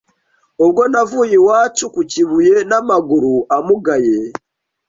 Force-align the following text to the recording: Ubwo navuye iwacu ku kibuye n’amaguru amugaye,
Ubwo 0.63 0.81
navuye 0.91 1.35
iwacu 1.39 1.83
ku 1.93 2.01
kibuye 2.11 2.55
n’amaguru 2.69 3.33
amugaye, 3.57 4.17